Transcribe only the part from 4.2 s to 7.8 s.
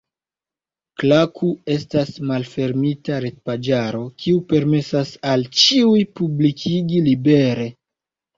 kiu permesas al ĉiuj publikigi libere.